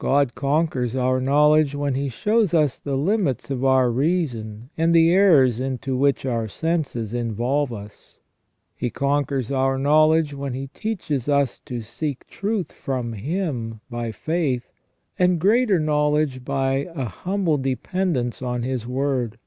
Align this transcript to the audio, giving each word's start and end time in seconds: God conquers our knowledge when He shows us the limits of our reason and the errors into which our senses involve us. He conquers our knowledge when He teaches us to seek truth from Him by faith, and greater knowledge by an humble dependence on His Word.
God 0.00 0.34
conquers 0.34 0.96
our 0.96 1.20
knowledge 1.20 1.72
when 1.76 1.94
He 1.94 2.08
shows 2.08 2.52
us 2.52 2.80
the 2.80 2.96
limits 2.96 3.48
of 3.48 3.64
our 3.64 3.92
reason 3.92 4.70
and 4.76 4.92
the 4.92 5.14
errors 5.14 5.60
into 5.60 5.96
which 5.96 6.26
our 6.26 6.48
senses 6.48 7.14
involve 7.14 7.72
us. 7.72 8.18
He 8.74 8.90
conquers 8.90 9.52
our 9.52 9.78
knowledge 9.78 10.34
when 10.34 10.52
He 10.52 10.66
teaches 10.66 11.28
us 11.28 11.60
to 11.60 11.80
seek 11.80 12.26
truth 12.26 12.72
from 12.72 13.12
Him 13.12 13.80
by 13.88 14.10
faith, 14.10 14.72
and 15.16 15.38
greater 15.38 15.78
knowledge 15.78 16.44
by 16.44 16.86
an 16.96 17.06
humble 17.06 17.56
dependence 17.56 18.42
on 18.42 18.64
His 18.64 18.84
Word. 18.84 19.38